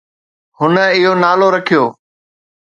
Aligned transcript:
هن 0.59 0.73
اهو 0.87 1.11
نالو 1.23 1.47
رکيو 1.55 1.83